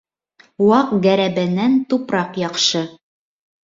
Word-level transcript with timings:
Ваҡ 0.69 0.95
гәрәбәнән 1.05 1.79
тупраҡ 1.95 2.43
яҡшы. 2.49 2.87